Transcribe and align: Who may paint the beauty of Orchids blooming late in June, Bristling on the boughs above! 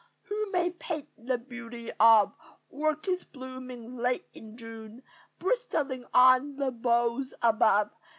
Who 0.29 0.51
may 0.51 0.71
paint 0.71 1.09
the 1.15 1.37
beauty 1.37 1.91
of 1.99 2.33
Orchids 2.71 3.23
blooming 3.23 3.97
late 3.97 4.25
in 4.33 4.57
June, 4.57 5.03
Bristling 5.37 6.05
on 6.11 6.55
the 6.55 6.71
boughs 6.71 7.35
above! 7.39 7.91